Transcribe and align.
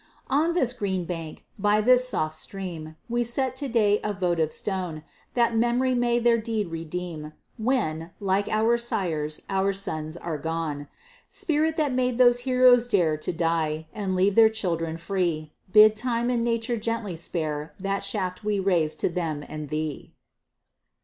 On 0.31 0.53
this 0.55 0.73
green 0.73 1.05
bank, 1.05 1.45
by 1.59 1.79
this 1.79 2.09
soft 2.09 2.33
stream, 2.33 2.95
We 3.07 3.23
set 3.23 3.55
to 3.57 3.67
day 3.69 3.99
a 4.03 4.11
votive 4.13 4.51
stone; 4.51 5.03
That 5.35 5.55
memory 5.55 5.93
may 5.93 6.17
their 6.17 6.39
deed 6.39 6.69
redeem, 6.69 7.33
When, 7.59 8.09
like 8.19 8.47
our 8.49 8.79
sires, 8.79 9.43
our 9.47 9.73
sons 9.73 10.17
are 10.17 10.39
gone. 10.39 10.87
Spirit 11.29 11.77
that 11.77 11.93
made 11.93 12.17
those 12.17 12.39
heroes 12.39 12.87
dare 12.87 13.15
To 13.17 13.31
die, 13.31 13.85
and 13.93 14.15
leave 14.15 14.33
their 14.33 14.49
children 14.49 14.97
free, 14.97 15.53
Bid 15.71 15.95
Time 15.95 16.31
and 16.31 16.43
Nature 16.43 16.77
gently 16.77 17.15
spare 17.15 17.75
The 17.79 17.99
shaft 17.99 18.43
we 18.43 18.59
raise 18.59 18.95
to 18.95 19.07
them 19.07 19.45
and 19.47 19.69
thee. 19.69 20.15